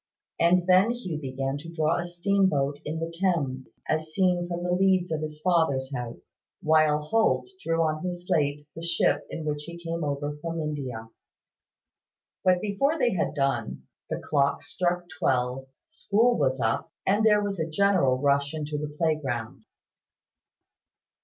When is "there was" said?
17.23-17.59